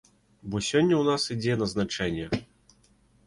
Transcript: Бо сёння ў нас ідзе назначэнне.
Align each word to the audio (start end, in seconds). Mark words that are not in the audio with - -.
Бо 0.53 0.61
сёння 0.69 0.95
ў 0.99 1.03
нас 1.09 1.27
ідзе 1.35 1.57
назначэнне. 1.61 2.25